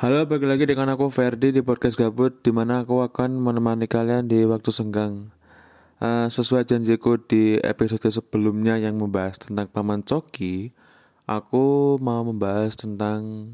[0.00, 4.32] Halo, balik lagi dengan aku Ferdi di podcast Gabut, di mana aku akan menemani kalian
[4.32, 5.28] di waktu senggang.
[6.00, 10.72] Uh, sesuai janjiku di episode sebelumnya yang membahas tentang Paman Coki,
[11.28, 13.52] aku mau membahas tentang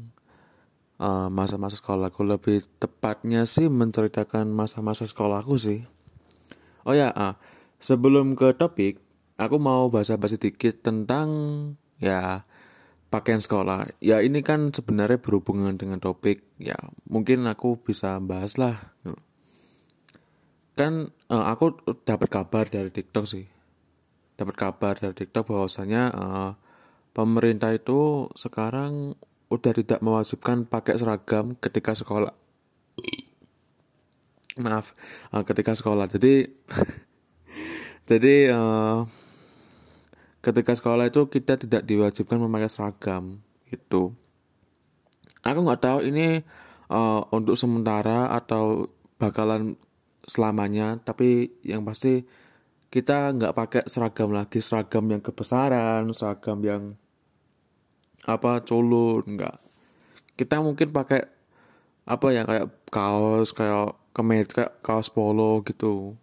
[0.95, 2.23] masa masa-masa sekolahku.
[2.23, 5.83] Lebih tepatnya sih menceritakan masa-masa sekolahku sih.
[6.87, 7.35] Oh ya, uh,
[7.83, 9.03] sebelum ke topik,
[9.35, 11.27] aku mau bahasa-bahasa sedikit tentang
[11.99, 12.47] ya
[13.07, 13.87] pakaian sekolah.
[14.03, 16.43] Ya ini kan sebenarnya berhubungan dengan topik.
[16.59, 18.95] Ya mungkin aku bisa bahas lah.
[20.77, 23.45] Kan uh, aku dapat kabar dari TikTok sih.
[24.37, 26.51] Dapat kabar dari TikTok bahwasanya uh,
[27.15, 29.17] pemerintah itu sekarang
[29.47, 32.35] udah tidak mewajibkan pakai seragam ketika sekolah.
[34.61, 34.93] Maaf,
[35.33, 36.05] uh, ketika sekolah.
[36.05, 36.45] Jadi
[38.09, 39.09] jadi uh,
[40.47, 44.15] ketika sekolah itu kita tidak diwajibkan memakai seragam itu
[45.43, 46.47] aku nggak tahu ini
[46.87, 48.87] uh, untuk sementara atau
[49.19, 49.75] bakalan
[50.23, 52.23] selamanya tapi yang pasti
[52.87, 54.63] kita nggak pakai seragam lagi.
[54.63, 56.83] Seragam yang kebesaran seragam yang
[58.27, 59.57] apa color nggak.
[60.39, 61.23] Kita mungkin pakai
[62.07, 66.15] apa ya kayak kaos kayak kemeja kayak kaos polo gitu.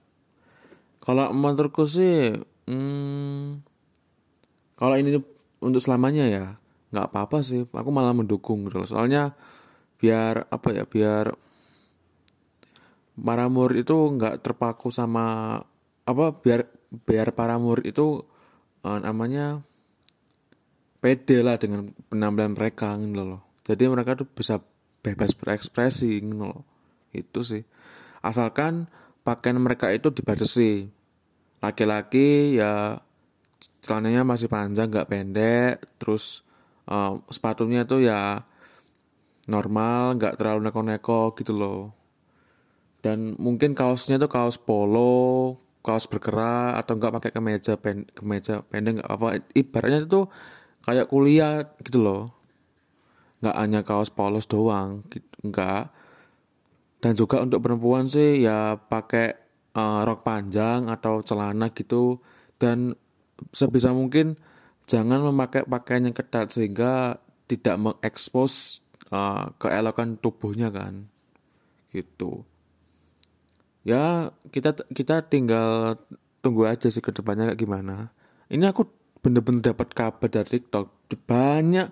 [1.04, 2.32] Kalau menurutku sih
[2.64, 3.60] hmm,
[4.74, 5.18] kalau ini
[5.62, 6.44] untuk selamanya ya
[6.94, 7.66] nggak apa-apa sih.
[7.66, 9.34] Aku malah mendukung gitu soalnya
[9.98, 11.32] biar apa ya biar
[13.14, 15.58] para murid itu nggak terpaku sama
[16.04, 16.66] apa biar
[17.06, 18.22] biar para murid itu
[18.84, 19.64] uh, namanya
[21.00, 23.42] pede lah dengan penampilan mereka gitu loh.
[23.64, 24.60] Jadi mereka tuh bisa
[25.04, 26.64] bebas berekspresi gitu loh.
[27.12, 27.64] Itu sih.
[28.24, 28.88] Asalkan
[29.20, 30.88] pakaian mereka itu dibatasi.
[31.60, 33.00] Laki-laki ya
[33.84, 35.84] celananya masih panjang nggak pendek.
[36.00, 36.40] Terus
[36.88, 38.40] uh, sepatunya itu ya
[39.44, 41.92] normal nggak terlalu neko-neko gitu loh.
[43.04, 49.04] Dan mungkin kaosnya tuh kaos polo kaos bergerak atau enggak pakai kemeja pen kemeja pendek
[49.04, 50.24] nggak apa ibaratnya itu
[50.88, 52.32] kayak kuliah gitu loh.
[53.44, 55.92] Nggak hanya kaos polos doang gitu enggak
[57.04, 59.36] dan juga untuk perempuan sih ya pakai
[59.76, 62.16] uh, rok panjang atau celana gitu.
[62.56, 62.96] Dan
[63.50, 64.38] sebisa mungkin
[64.84, 67.18] jangan memakai pakaian yang ketat sehingga
[67.48, 71.08] tidak mengekspos uh, keelokan tubuhnya kan.
[71.92, 72.44] Gitu.
[73.84, 76.00] Ya kita kita tinggal
[76.40, 78.12] tunggu aja sih ke depannya kayak gimana.
[78.48, 78.88] Ini aku
[79.24, 81.12] bener-bener dapat kabar dari TikTok.
[81.28, 81.88] Banyak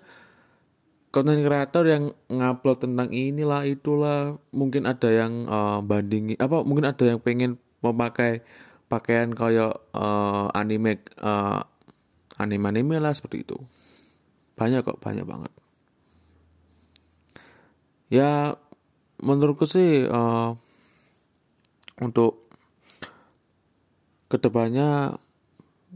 [1.13, 4.41] konten kreator yang ngupload tentang inilah itulah.
[4.49, 8.41] Mungkin ada yang uh, bandingi apa mungkin ada yang pengen memakai
[8.93, 11.65] pakaian kayak uh, anime uh,
[12.37, 13.57] anime anime lah seperti itu.
[14.53, 15.49] Banyak kok banyak banget.
[18.13, 18.53] Ya
[19.25, 20.53] menurutku sih uh,
[21.97, 22.45] untuk
[24.29, 25.17] ke depannya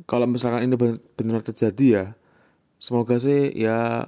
[0.10, 0.78] kalau misalkan ini
[1.18, 2.06] benar terjadi ya
[2.78, 4.06] semoga sih ya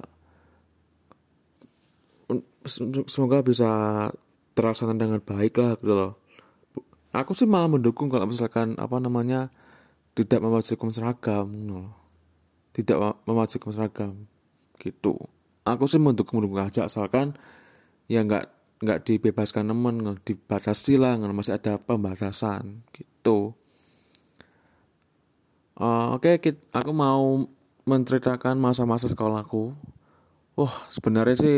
[3.10, 3.70] semoga bisa
[4.54, 6.19] terlaksana dengan baik lah gitu loh
[7.10, 9.50] aku sih malah mendukung kalau misalkan apa namanya
[10.14, 11.94] tidak mewajibkan seragam no.
[12.74, 14.14] tidak mewajibkan seragam
[14.78, 15.18] gitu.
[15.66, 17.36] Aku sih mendukung mendukung aja asalkan
[18.10, 18.48] ya nggak
[18.80, 23.52] nggak dibebaskan nemen dibatasi lah nggak masih ada pembatasan gitu.
[25.80, 27.44] Uh, oke okay, aku mau
[27.88, 29.72] menceritakan masa-masa sekolahku.
[30.56, 31.56] Wah sebenarnya sih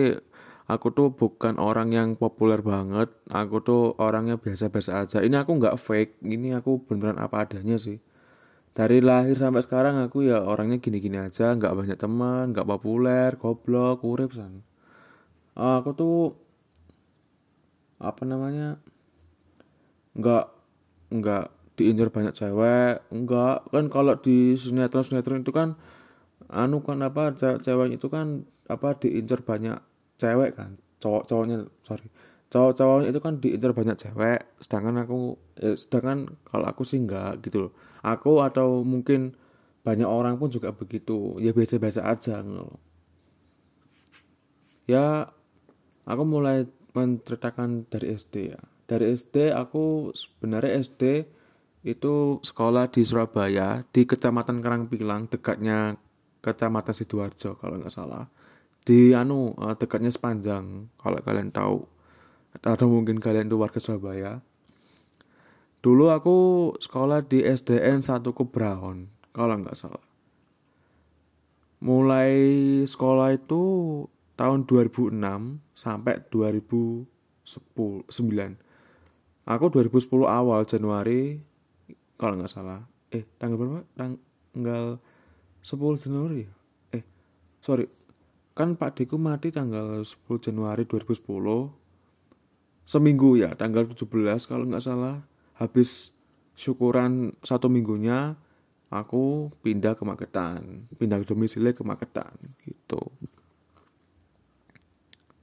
[0.66, 3.10] aku tuh bukan orang yang populer banget.
[3.30, 5.18] Aku tuh orangnya biasa-biasa aja.
[5.24, 6.22] Ini aku nggak fake.
[6.22, 7.98] Ini aku beneran apa adanya sih.
[8.72, 11.52] Dari lahir sampai sekarang aku ya orangnya gini-gini aja.
[11.52, 14.64] Nggak banyak teman nggak populer goblok urip san.
[15.58, 16.18] Aku tuh
[18.02, 18.80] apa namanya
[20.16, 20.46] nggak
[21.12, 21.44] nggak
[21.76, 23.04] diincar banyak cewek.
[23.12, 23.56] Nggak.
[23.68, 25.76] Kan kalau di sinetron sinetron itu kan
[26.52, 29.76] anu kan apa cewek itu kan apa diincar banyak
[30.22, 32.06] cewek kan cowok cowoknya sorry.
[32.52, 37.42] Cowok cowoknya itu kan diincar banyak cewek sedangkan aku eh, sedangkan kalau aku sih enggak
[37.42, 37.72] gitu loh.
[38.06, 39.34] Aku atau mungkin
[39.82, 42.78] banyak orang pun juga begitu ya biasa biasa aja gitu
[44.86, 45.26] ya
[46.06, 48.60] aku mulai menceritakan dari SD ya.
[48.84, 51.02] Dari SD aku sebenarnya SD
[51.82, 55.98] itu sekolah di Surabaya di Kecamatan Karangpilang dekatnya
[56.44, 58.28] Kecamatan Sidoarjo kalau nggak salah
[58.82, 61.86] di anu uh, dekatnya sepanjang kalau kalian tahu.
[62.52, 64.44] Atau mungkin kalian itu warga Surabaya.
[65.82, 66.36] Dulu aku
[66.78, 70.04] sekolah di SDN 1 Brown kalau nggak salah.
[71.82, 72.30] Mulai
[72.86, 73.62] sekolah itu
[74.38, 75.10] tahun 2006
[75.74, 77.10] sampai 2010
[78.06, 78.06] 9
[79.42, 81.42] aku 2010 awal Januari
[82.14, 82.86] kalau nggak salah.
[83.10, 83.82] Eh tanggal berapa?
[83.98, 85.02] Tanggal
[85.66, 86.46] 10 Januari?
[86.94, 87.02] Eh
[87.58, 87.90] sorry
[88.52, 91.24] kan Pak Diku mati tanggal 10 Januari 2010
[92.84, 94.04] seminggu ya tanggal 17
[94.48, 95.24] kalau nggak salah.
[95.56, 96.12] Habis
[96.58, 98.36] syukuran satu minggunya
[98.92, 100.90] aku pindah ke Magetan.
[101.00, 103.00] Pindah domisili ke Magetan gitu.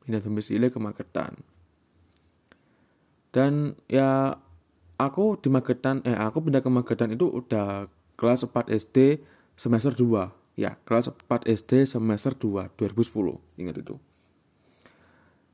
[0.05, 1.33] Pindah domisili ke Magetan.
[3.33, 4.37] Dan ya
[5.01, 7.89] aku di Magetan eh aku pindah ke Magetan itu udah
[8.19, 9.23] kelas 4 SD
[9.57, 13.95] semester 2 ya kelas 4 SD semester 2 2010 ingat itu.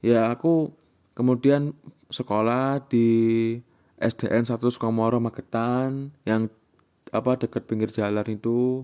[0.01, 0.73] Ya aku
[1.13, 1.77] kemudian
[2.09, 3.07] sekolah di
[4.01, 6.49] SDN 1 Sukamoro Magetan yang
[7.13, 8.83] apa dekat pinggir jalan itu.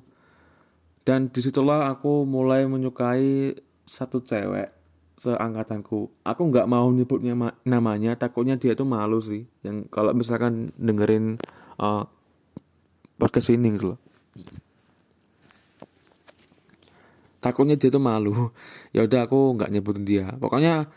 [1.01, 3.57] Dan di situlah aku mulai menyukai
[3.89, 4.69] satu cewek
[5.17, 6.13] seangkatanku.
[6.21, 7.33] Aku nggak mau nyebutnya
[7.65, 9.49] namanya takutnya dia tuh malu sih.
[9.65, 11.41] Yang kalau misalkan dengerin
[11.81, 12.05] uh,
[13.17, 13.97] podcast ini gitu
[17.41, 18.53] takutnya dia tuh malu.
[18.95, 20.27] Ya udah aku nggak nyebutin dia.
[20.37, 20.87] Pokoknya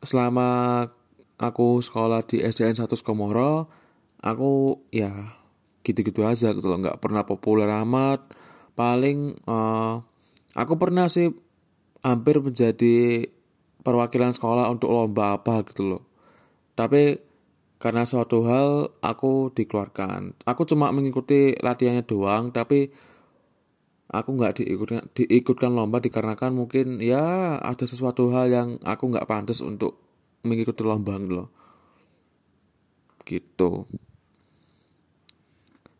[0.00, 0.48] selama
[1.36, 3.68] aku sekolah di SDN 1 Komoro
[4.24, 5.12] aku ya
[5.84, 6.80] gitu-gitu aja gitu loh.
[6.80, 8.24] Nggak pernah populer amat.
[8.74, 10.00] Paling uh,
[10.56, 11.30] aku pernah sih
[12.00, 13.28] hampir menjadi
[13.84, 16.02] perwakilan sekolah untuk lomba apa gitu loh.
[16.74, 17.22] Tapi
[17.76, 20.42] karena suatu hal aku dikeluarkan.
[20.48, 22.88] Aku cuma mengikuti latihannya doang tapi
[24.06, 29.58] aku nggak diikutkan diikutkan lomba dikarenakan mungkin ya ada sesuatu hal yang aku nggak pantas
[29.58, 29.98] untuk
[30.46, 31.48] mengikuti lomba gitu loh.
[33.26, 33.70] Gitu.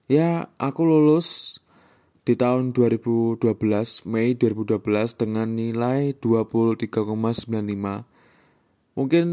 [0.07, 1.59] Ya aku lulus
[2.23, 3.43] di tahun 2012
[4.07, 4.83] Mei 2012
[5.15, 7.15] dengan nilai 23,95
[8.99, 9.27] mungkin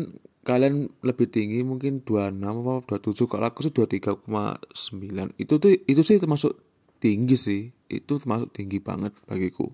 [0.44, 6.22] kalian lebih tinggi mungkin 26 atau 27 kalau aku sih 23,9 itu tuh itu sih
[6.22, 6.54] termasuk
[7.03, 7.61] tinggi sih.
[7.91, 9.67] Itu termasuk tinggi banget bagiku.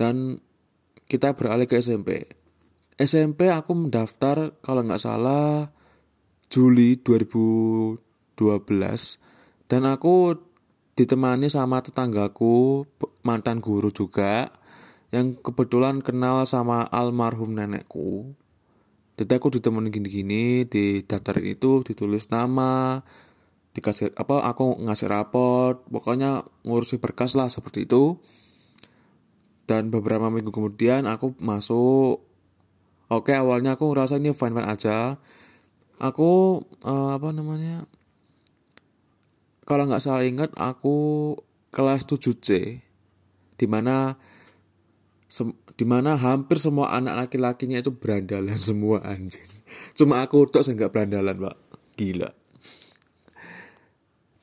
[0.00, 0.40] Dan
[1.04, 2.40] kita beralih ke SMP
[3.00, 5.72] SMP aku mendaftar kalau nggak salah
[6.52, 7.96] Juli 2012
[9.72, 10.36] dan aku
[11.00, 12.84] ditemani sama tetanggaku
[13.24, 14.52] mantan guru juga
[15.16, 18.36] yang kebetulan kenal sama almarhum nenekku.
[19.16, 23.00] Jadi aku ditemani gini-gini di daftar itu ditulis nama
[23.70, 28.18] dikasih apa aku ngasih raport pokoknya ngurusi berkas lah seperti itu
[29.70, 32.30] dan beberapa minggu kemudian aku masuk
[33.10, 35.18] Oke awalnya aku ngerasa ini fine fine aja.
[35.98, 37.82] Aku uh, apa namanya?
[39.66, 41.34] Kalau nggak salah ingat aku
[41.74, 42.78] kelas 7C
[43.58, 44.14] di mana
[45.74, 49.42] di mana hampir semua anak laki-lakinya itu berandalan semua anjing.
[49.98, 51.56] Cuma aku tuh nggak berandalan pak,
[51.98, 52.30] gila.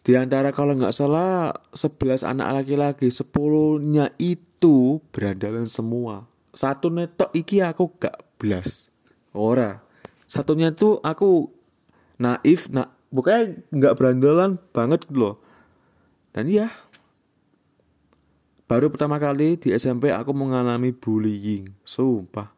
[0.07, 6.31] Di antara kalau nggak salah 11 anak laki-laki, 10-nya itu berandalan semua.
[6.55, 8.87] Satu netok iki aku gak blas.
[9.35, 9.83] Ora.
[10.23, 11.51] Satunya tuh aku
[12.23, 15.35] naif nak bukannya nggak berandalan banget gitu loh.
[16.31, 16.71] Dan iya
[18.63, 22.55] baru pertama kali di SMP aku mengalami bullying sumpah.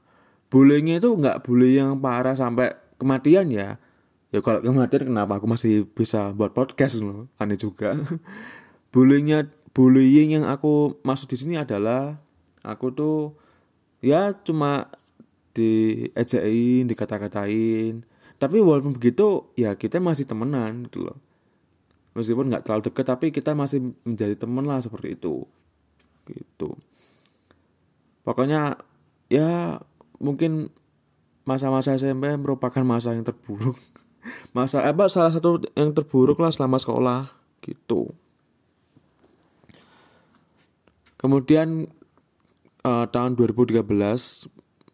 [0.54, 3.82] Bullyingnya itu nggak bullying yang parah sampai kematian ya
[4.30, 7.30] ya kalau kematian kenapa aku masih bisa buat podcast loh?
[7.42, 7.98] Aneh juga.
[8.94, 12.18] Bullyingnya bullying yang aku masuk di sini adalah
[12.66, 13.18] aku tuh
[14.02, 14.90] ya cuma
[15.54, 18.06] diejain dikata-katain.
[18.40, 21.18] Tapi walaupun begitu ya kita masih temenan gitu loh.
[22.18, 25.46] Meskipun nggak terlalu deket tapi kita masih menjadi temen lah seperti itu.
[26.26, 26.70] Gitu.
[28.26, 28.78] Pokoknya
[29.30, 29.82] ya
[30.18, 30.74] mungkin
[31.48, 33.80] masa-masa SMP merupakan masa yang terburuk
[34.52, 37.32] masa apa salah satu yang terburuk lah selama sekolah
[37.64, 38.12] gitu.
[41.20, 41.92] Kemudian
[42.84, 43.84] uh, tahun 2013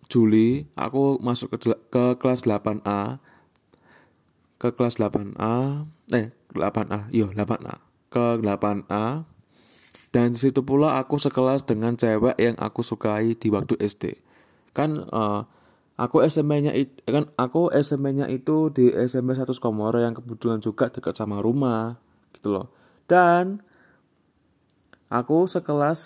[0.06, 3.18] Juli aku masuk ke, ke kelas 8A
[4.62, 7.76] ke kelas 8A eh 8A iya 8A
[8.14, 9.28] ke 8A
[10.14, 14.16] dan situ pula aku sekelas dengan cewek yang aku sukai di waktu SD
[14.72, 15.50] kan uh,
[15.96, 16.76] aku SMP-nya
[17.08, 22.00] kan aku SMP-nya itu di SMP 1 Komoro yang kebetulan juga dekat sama rumah
[22.36, 22.68] gitu loh.
[23.08, 23.64] Dan
[25.08, 26.00] aku sekelas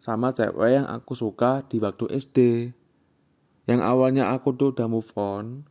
[0.00, 2.38] sama cewek yang aku suka di waktu SD
[3.68, 5.68] yang awalnya aku tuh udah move on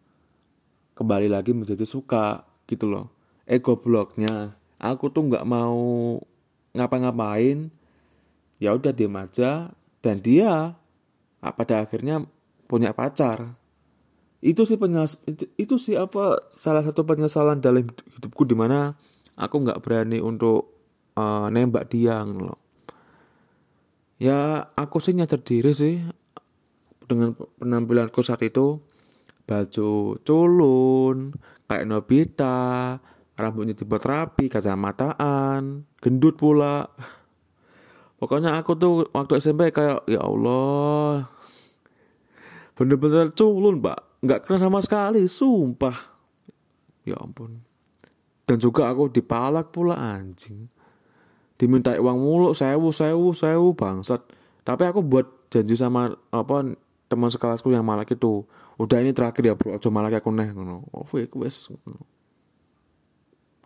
[0.94, 3.10] kembali lagi menjadi suka gitu loh.
[3.50, 6.18] Ego bloknya aku tuh nggak mau
[6.78, 7.74] ngapa-ngapain.
[8.58, 9.74] Ya udah diem aja.
[10.02, 10.78] Dan dia
[11.42, 12.26] ah, pada akhirnya
[12.68, 13.56] punya pacar.
[14.44, 15.18] Itu sih penyes
[15.58, 18.94] itu, sih apa salah satu penyesalan dalam hidupku di mana
[19.34, 20.78] aku nggak berani untuk
[21.18, 22.68] uh, nembak dia loh
[24.18, 25.96] ya aku sih nyadar diri sih
[27.06, 28.82] dengan penampilanku saat itu
[29.48, 31.32] baju culun
[31.70, 33.00] kayak Nobita
[33.38, 36.90] rambutnya dibuat rapi kacamataan gendut pula.
[38.18, 41.30] Pokoknya aku tuh waktu SMP kayak ya Allah
[42.78, 45.98] bener-bener culun pak nggak kena sama sekali sumpah.
[47.06, 47.62] Ya ampun.
[48.48, 50.72] Dan juga aku dipalak pula anjing.
[51.58, 54.22] Diminta uang mulu sewu sewu sewu bangsat.
[54.64, 56.76] Tapi aku buat janji sama apa
[57.08, 58.44] teman sekelasku yang malak itu.
[58.78, 59.76] Udah ini terakhir ya bro.
[59.76, 60.86] Aja malak aku neh ngono.
[60.92, 61.72] Oh wes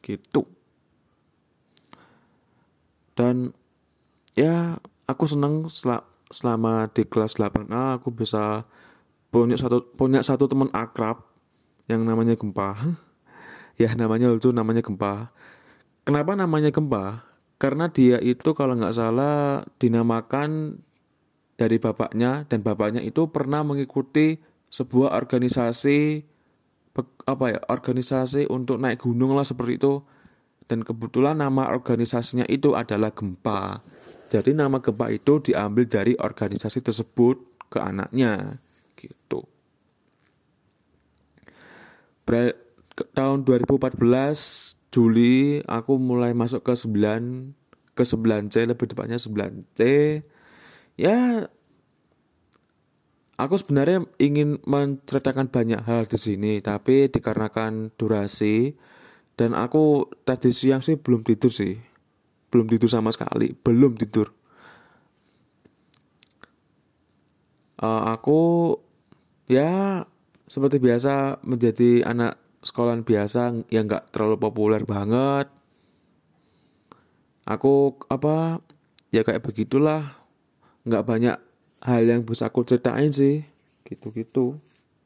[0.01, 0.41] gitu.
[3.13, 3.53] Dan
[4.33, 6.01] ya aku seneng sel
[6.31, 8.63] selama di kelas 8A aku bisa
[9.31, 11.23] punya satu punya satu teman akrab
[11.89, 12.75] yang namanya Gempa.
[13.79, 15.33] Ya namanya itu namanya Gempa.
[16.05, 17.25] Kenapa namanya Gempa?
[17.57, 20.77] Karena dia itu kalau nggak salah dinamakan
[21.57, 24.37] dari bapaknya dan bapaknya itu pernah mengikuti
[24.69, 26.21] sebuah organisasi
[27.25, 30.05] apa ya organisasi untuk naik gunung lah seperti itu.
[30.69, 33.81] Dan kebetulan nama organisasinya itu adalah gempa.
[34.29, 38.61] Jadi nama gempa itu diambil dari organisasi tersebut ke anaknya
[39.01, 39.49] gitu.
[42.25, 42.53] Ber
[43.17, 49.79] tahun 2014 Juli aku mulai masuk ke 9 ke 9C lebih tepatnya 9C
[50.99, 51.47] ya
[53.39, 58.77] aku sebenarnya ingin menceritakan banyak hal di sini tapi dikarenakan durasi
[59.41, 61.73] dan aku tadi siang sih belum tidur sih.
[62.53, 64.29] Belum tidur sama sekali belum tidur.
[67.81, 68.77] Uh, aku
[69.51, 70.07] ya
[70.47, 75.51] seperti biasa menjadi anak sekolahan biasa yang nggak terlalu populer banget.
[77.43, 78.63] Aku apa
[79.11, 80.07] ya kayak begitulah.
[80.87, 81.37] Nggak banyak
[81.83, 83.43] hal yang bisa aku ceritain sih.
[83.83, 84.55] Gitu-gitu.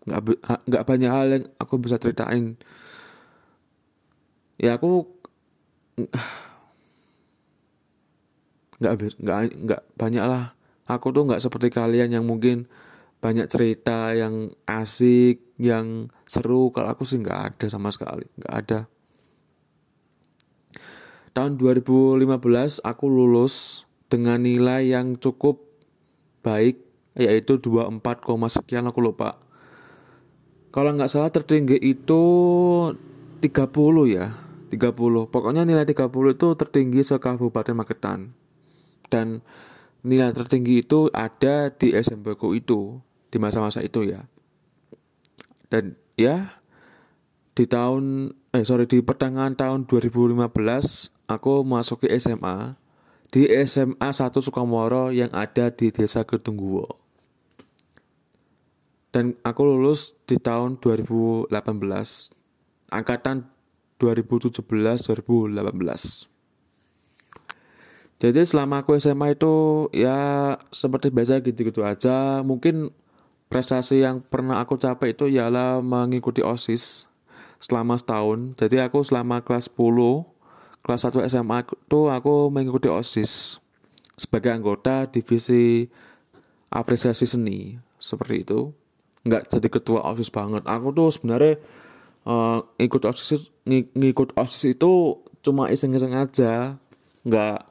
[0.06, 0.22] Nggak
[0.70, 2.54] nggak banyak hal yang aku bisa ceritain.
[4.62, 5.10] Ya aku
[8.75, 10.52] nggak nggak nggak banyak lah
[10.84, 12.68] aku tuh nggak seperti kalian yang mungkin
[13.25, 16.70] banyak cerita yang asik, yang seru.
[16.70, 18.79] Kalau aku sih nggak ada sama sekali, nggak ada.
[21.34, 25.58] Tahun 2015 aku lulus dengan nilai yang cukup
[26.46, 26.86] baik,
[27.17, 27.98] yaitu 24,
[28.46, 29.41] sekian aku lupa.
[30.70, 32.22] Kalau nggak salah tertinggi itu
[33.41, 34.38] 30 ya,
[34.70, 35.25] 30.
[35.34, 38.38] Pokoknya nilai 30 itu tertinggi se Kabupaten Magetan.
[39.10, 39.41] Dan
[40.05, 43.01] nilai tertinggi itu ada di SMP ku itu
[43.36, 44.24] di masa-masa itu ya.
[45.68, 46.56] Dan ya
[47.51, 50.48] di tahun eh sorry di pertengahan tahun 2015
[51.27, 52.80] aku masuk ke SMA
[53.36, 56.88] di SMA 1 Sukamoro yang ada di Desa Kedungguwo.
[59.12, 61.51] Dan aku lulus di tahun 2018
[62.88, 63.51] angkatan
[64.00, 66.36] 2017 2018
[68.15, 72.39] jadi selama aku SMA itu ya seperti biasa gitu-gitu aja.
[72.48, 72.96] Mungkin
[73.50, 77.08] prestasi yang pernah aku capai itu ialah mengikuti OSIS
[77.62, 78.54] selama setahun.
[78.60, 80.25] Jadi aku selama kelas 10,
[80.86, 83.58] kelas 1 SMA itu aku mengikuti OSIS
[84.16, 85.90] sebagai anggota divisi
[86.72, 88.72] apresiasi seni seperti itu.
[89.25, 90.64] Nggak jadi ketua OSIS banget.
[90.68, 91.58] Aku tuh sebenarnya
[92.28, 93.50] uh, ikut OSIS
[93.96, 96.78] ngikut OSIS itu cuma iseng-iseng aja.
[97.25, 97.66] Nggak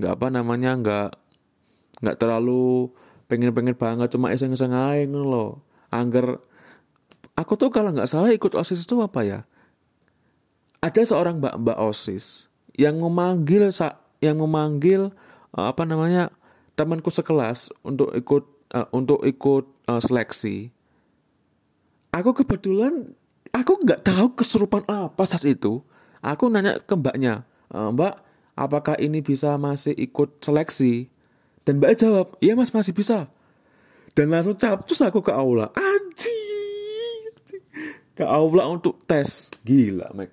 [0.00, 1.10] nggak apa namanya nggak
[2.02, 2.90] nggak terlalu
[3.26, 6.42] pengen-pengen banget cuma iseng-iseng aja loh angger
[7.38, 9.40] aku tuh kalau nggak salah ikut osis itu apa ya?
[10.80, 13.70] Ada seorang mbak mbak osis yang memanggil
[14.22, 15.10] yang memanggil
[15.54, 16.30] uh, apa namanya
[16.74, 20.70] temanku sekelas untuk ikut uh, untuk ikut uh, seleksi.
[22.14, 23.10] Aku kebetulan
[23.50, 25.82] aku nggak tahu kesurupan apa saat itu.
[26.24, 28.16] Aku nanya ke mbaknya mbak
[28.56, 31.10] apakah ini bisa masih ikut seleksi
[31.64, 33.28] dan Mbak jawab, iya mas masih bisa.
[34.12, 35.72] Dan langsung capcus aku ke aula.
[35.74, 37.32] Anjing.
[38.14, 39.50] Ke aula untuk tes.
[39.66, 40.30] Gila, Mek.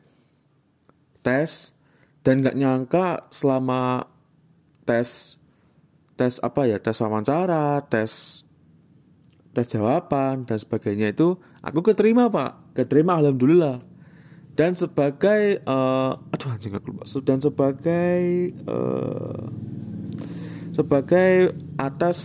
[1.23, 1.73] Tes.
[2.21, 4.05] Dan gak nyangka selama
[4.85, 5.39] tes
[6.19, 8.43] tes apa ya tes wawancara tes
[9.55, 13.81] tes jawaban dan sebagainya itu aku keterima pak keterima alhamdulillah
[14.53, 18.21] dan sebagai uh, aduh anjing aku lupa dan sebagai
[18.69, 19.49] uh,
[20.71, 22.17] sebagai atas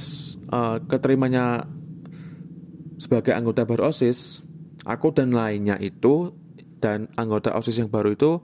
[0.51, 1.67] uh, keterimanya
[2.97, 4.41] sebagai anggota baru OSIS,
[4.89, 6.33] aku dan lainnya itu
[6.81, 8.41] dan anggota OSIS yang baru itu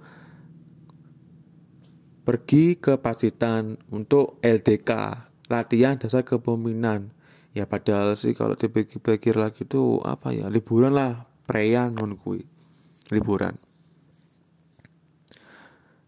[2.22, 4.90] pergi ke Pacitan untuk LDK,
[5.50, 7.10] latihan dasar kepemimpinan.
[7.52, 12.46] Ya padahal sih kalau dipikir-pikir lagi itu apa ya, liburan lah, preyan non kui.
[13.12, 13.71] Liburan.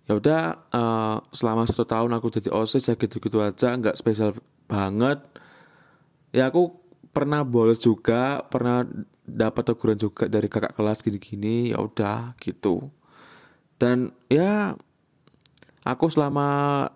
[0.04, 4.36] Ya udah uh, selama satu tahun aku jadi OSIS ya gitu-gitu aja, nggak spesial
[4.68, 5.24] banget.
[6.36, 6.84] Ya aku
[7.14, 8.84] pernah bolos juga pernah
[9.24, 12.92] dapat teguran juga dari kakak kelas gini-gini ya udah gitu.
[13.80, 14.76] Dan ya
[15.86, 16.90] aku selama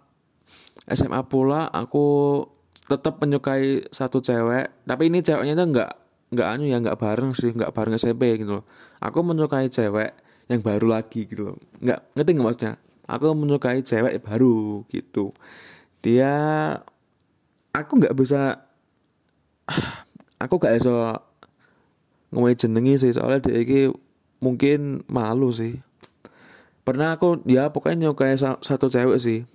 [0.90, 2.44] SMA pula aku
[2.88, 5.92] tetap menyukai satu cewek tapi ini ceweknya itu nggak
[6.28, 8.64] nggak anu ya nggak bareng sih nggak bareng SMP gitu loh.
[9.00, 10.12] Aku menyukai cewek
[10.52, 11.56] yang baru lagi gitu loh.
[11.80, 12.74] Nggak ngerti nggak maksudnya
[13.08, 15.32] aku menyukai cewek baru gitu.
[16.04, 16.36] Dia
[17.72, 18.68] aku nggak bisa
[20.44, 21.16] aku gak iso
[22.28, 23.88] ngomongin jenengi sih soalnya dia ini
[24.44, 25.80] mungkin malu sih.
[26.84, 29.48] Pernah aku ya pokoknya nyukai satu cewek sih.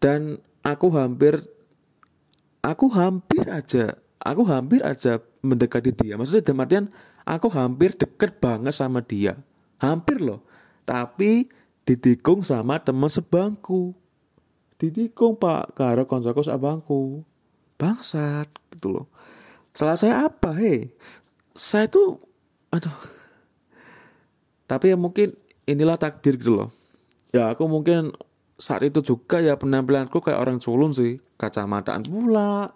[0.00, 1.40] Dan aku hampir
[2.64, 6.16] aku hampir aja aku hampir aja mendekati dia.
[6.18, 6.84] Maksudnya dalam artian
[7.22, 9.36] aku hampir deket banget sama dia.
[9.78, 10.55] Hampir loh
[10.86, 11.50] tapi
[11.82, 13.92] ditikung sama teman sebangku.
[14.78, 17.26] Ditikung pak karo koncoku sabangku
[17.76, 19.06] bangsat gitu loh.
[19.72, 20.94] Salah saya apa hei
[21.52, 22.22] saya tuh
[22.70, 22.94] aduh.
[24.66, 25.32] Tapi ya mungkin
[25.64, 26.70] inilah takdir gitu loh.
[27.30, 28.14] Ya aku mungkin
[28.56, 31.22] saat itu juga ya penampilanku kayak orang culun sih.
[31.36, 32.72] Kacamataan pula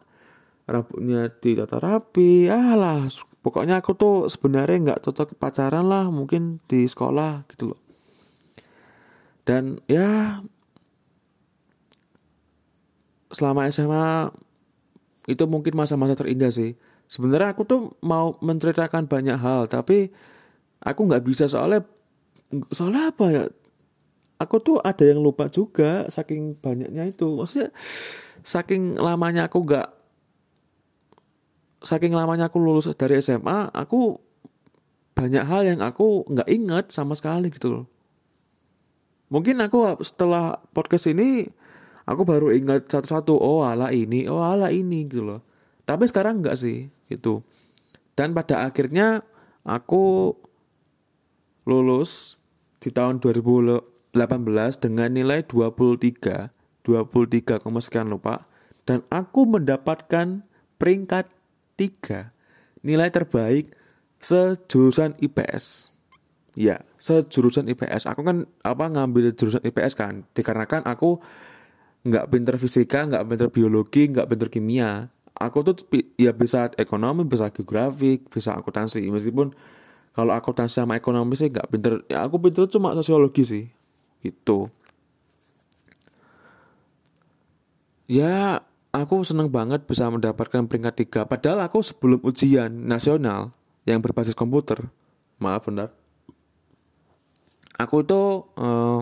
[0.64, 3.10] rambutnya tidak rapi alah.
[3.40, 7.89] Pokoknya aku tuh sebenarnya nggak cocok pacaran lah mungkin di sekolah gitu loh
[9.44, 10.40] dan ya
[13.30, 14.34] selama SMA
[15.30, 16.74] itu mungkin masa-masa terindah sih.
[17.10, 20.10] Sebenarnya aku tuh mau menceritakan banyak hal tapi
[20.82, 21.86] aku nggak bisa soalnya
[22.74, 23.44] soalnya apa ya?
[24.40, 27.28] Aku tuh ada yang lupa juga saking banyaknya itu.
[27.36, 27.68] Maksudnya
[28.40, 29.88] saking lamanya aku nggak
[31.84, 34.20] saking lamanya aku lulus dari SMA aku
[35.16, 37.84] banyak hal yang aku nggak inget sama sekali gitu loh
[39.30, 41.48] mungkin aku setelah podcast ini
[42.04, 45.40] aku baru ingat satu-satu oh ala ini oh ala ini gitu loh.
[45.86, 47.46] Tapi sekarang enggak sih gitu.
[48.18, 49.24] Dan pada akhirnya
[49.64, 50.34] aku
[51.64, 52.36] lulus
[52.82, 54.12] di tahun 2018
[54.82, 56.50] dengan nilai 23
[56.84, 58.48] 23, sekian lupa
[58.88, 60.42] dan aku mendapatkan
[60.80, 61.28] peringkat
[61.76, 62.32] 3
[62.82, 63.76] nilai terbaik
[64.20, 65.92] sejurusan IPS
[66.56, 70.28] ya sejurusan IPS aku kan apa ngambil jurusan IPS kan.
[70.36, 71.16] Dikarenakan aku
[72.04, 75.08] nggak pinter fisika nggak pinter biologi nggak pinter kimia.
[75.40, 75.80] Aku tuh
[76.20, 79.00] ya bisa ekonomi bisa geografi bisa akuntansi.
[79.08, 79.56] Meskipun
[80.12, 82.04] kalau akuntansi sama ekonomi sih nggak pinter.
[82.12, 83.64] Ya aku pinter cuma sosiologi sih.
[84.20, 84.68] Itu
[88.04, 88.60] ya
[88.92, 91.20] aku seneng banget bisa mendapatkan peringkat tiga.
[91.24, 93.56] Padahal aku sebelum ujian nasional
[93.88, 94.92] yang berbasis komputer.
[95.40, 95.99] Maaf benar
[97.80, 99.00] aku itu uh,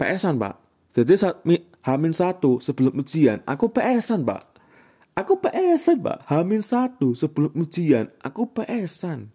[0.00, 1.44] PS-an pak jadi saat
[1.86, 4.44] Hamin satu sebelum ujian, aku PS-an, Pak.
[5.14, 6.28] Aku PS-an, Pak.
[6.28, 9.32] Hamin satu sebelum ujian, aku PS-an.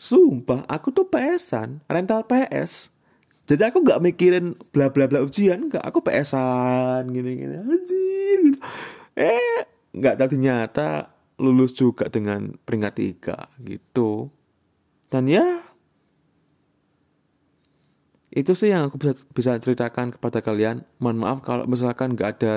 [0.00, 2.90] Sumpah, aku tuh PS-an, rental PS.
[3.46, 5.82] Jadi aku nggak mikirin bla bla bla ujian, nggak.
[5.86, 7.62] Aku PS-an, gini-gini.
[7.62, 8.38] Anjir.
[8.42, 8.58] Gitu.
[9.14, 9.62] Eh,
[9.94, 14.34] nggak tahu ternyata lulus juga dengan peringkat tiga gitu.
[15.06, 15.61] Dan ya,
[18.32, 20.88] itu sih yang aku bisa bisa ceritakan kepada kalian.
[20.96, 22.52] Mohon maaf kalau misalkan nggak ada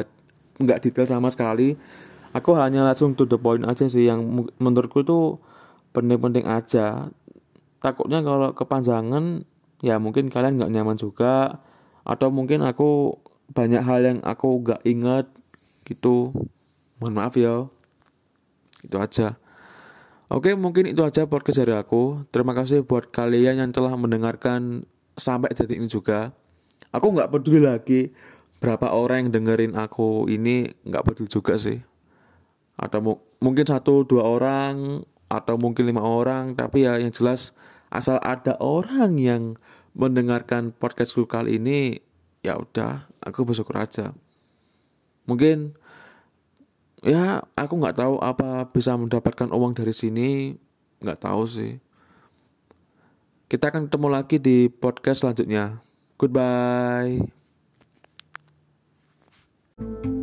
[0.64, 1.76] nggak detail sama sekali.
[2.32, 4.24] Aku hanya langsung to the point aja sih yang
[4.60, 5.40] menurutku itu
[5.92, 7.12] penting-penting aja.
[7.84, 9.44] Takutnya kalau kepanjangan
[9.84, 11.60] ya mungkin kalian nggak nyaman juga.
[12.08, 13.20] Atau mungkin aku
[13.52, 15.28] banyak hal yang aku nggak inget
[15.84, 16.32] gitu.
[17.04, 17.68] Mohon maaf ya.
[18.80, 19.36] Itu aja.
[20.32, 22.24] Oke mungkin itu aja podcast dari aku.
[22.32, 26.36] Terima kasih buat kalian yang telah mendengarkan sampai detik ini juga
[26.92, 28.12] aku nggak peduli lagi
[28.60, 31.84] berapa orang yang dengerin aku ini nggak peduli juga sih.
[32.76, 37.56] Atau mu mungkin satu dua orang atau mungkin lima orang tapi ya yang jelas
[37.92, 39.44] asal ada orang yang
[39.96, 42.04] mendengarkan podcastku kali ini
[42.44, 44.12] ya udah aku bersyukur aja.
[45.26, 45.76] Mungkin
[47.06, 50.58] ya aku nggak tahu apa bisa mendapatkan uang dari sini
[51.06, 51.78] nggak tahu sih
[53.46, 55.86] kita akan ketemu lagi di podcast selanjutnya.
[56.18, 57.22] Goodbye.
[59.76, 60.15] thank you